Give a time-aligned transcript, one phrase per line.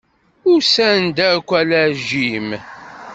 [0.53, 2.49] Usan-d akk, ala Jim.